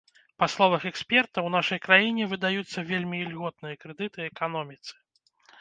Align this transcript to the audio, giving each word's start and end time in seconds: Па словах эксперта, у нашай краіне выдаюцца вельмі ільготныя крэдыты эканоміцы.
Па 0.43 0.45
словах 0.53 0.87
эксперта, 0.91 1.43
у 1.49 1.51
нашай 1.57 1.81
краіне 1.85 2.23
выдаюцца 2.33 2.87
вельмі 2.95 3.23
ільготныя 3.27 3.81
крэдыты 3.85 4.19
эканоміцы. 4.33 4.93